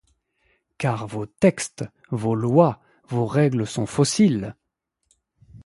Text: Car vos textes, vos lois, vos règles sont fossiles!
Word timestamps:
Car 0.79 1.05
vos 1.05 1.27
textes, 1.27 1.83
vos 2.09 2.33
lois, 2.33 2.81
vos 3.09 3.27
règles 3.27 3.67
sont 3.67 3.85
fossiles! 3.85 4.55